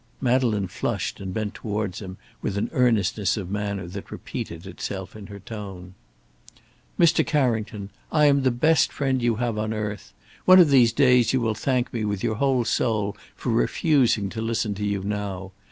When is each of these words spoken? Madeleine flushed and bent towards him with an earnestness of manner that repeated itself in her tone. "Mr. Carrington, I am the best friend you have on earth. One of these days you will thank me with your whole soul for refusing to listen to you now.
Madeleine 0.19 0.65
flushed 0.67 1.19
and 1.19 1.31
bent 1.31 1.53
towards 1.53 1.99
him 2.01 2.17
with 2.41 2.57
an 2.57 2.71
earnestness 2.73 3.37
of 3.37 3.51
manner 3.51 3.85
that 3.87 4.09
repeated 4.09 4.65
itself 4.65 5.15
in 5.15 5.27
her 5.27 5.37
tone. 5.39 5.93
"Mr. 6.99 7.23
Carrington, 7.23 7.91
I 8.11 8.25
am 8.25 8.41
the 8.41 8.49
best 8.49 8.91
friend 8.91 9.21
you 9.21 9.35
have 9.35 9.59
on 9.59 9.73
earth. 9.75 10.11
One 10.45 10.57
of 10.59 10.69
these 10.71 10.91
days 10.91 11.33
you 11.33 11.39
will 11.41 11.53
thank 11.53 11.93
me 11.93 12.03
with 12.03 12.23
your 12.23 12.37
whole 12.37 12.65
soul 12.65 13.15
for 13.35 13.51
refusing 13.51 14.27
to 14.29 14.41
listen 14.41 14.73
to 14.73 14.83
you 14.83 15.03
now. 15.03 15.51